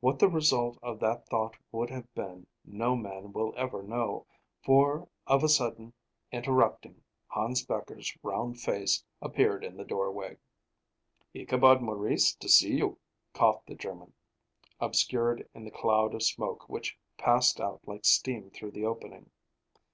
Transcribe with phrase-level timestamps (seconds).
[0.00, 4.26] What the result of that thought would have been no man will ever know,
[4.62, 5.94] for of a sudden,
[6.30, 10.36] interrupting, Hans Becher's round face appeared in the doorway.
[11.32, 12.98] "Ichabod Maurice to see you,"
[13.32, 14.12] coughed the German,
[14.78, 19.30] obscured in the cloud of smoke which passed out like steam through the opening.